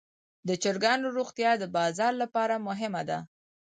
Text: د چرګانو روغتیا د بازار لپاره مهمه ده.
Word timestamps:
د 0.47 0.49
چرګانو 0.63 1.07
روغتیا 1.17 1.51
د 1.57 1.63
بازار 1.77 2.13
لپاره 2.23 2.55
مهمه 2.67 3.01
ده. 3.09 3.19